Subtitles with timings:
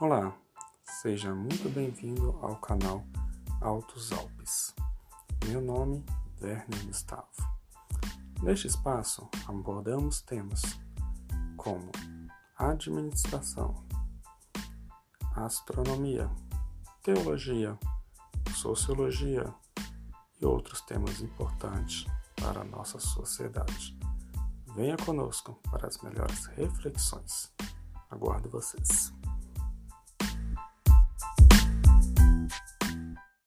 [0.00, 0.36] Olá,
[0.84, 3.04] seja muito bem-vindo ao canal
[3.60, 4.74] Altos Alpes.
[5.46, 6.04] Meu nome
[6.42, 7.28] é Werner Gustavo.
[8.42, 10.62] Neste espaço abordamos temas
[11.56, 11.92] como
[12.58, 13.86] administração,
[15.36, 16.28] astronomia,
[17.04, 17.78] teologia,
[18.52, 19.54] sociologia
[20.40, 22.04] e outros temas importantes
[22.34, 23.96] para a nossa sociedade.
[24.74, 27.52] Venha conosco para as melhores reflexões.
[28.10, 29.12] Aguardo vocês.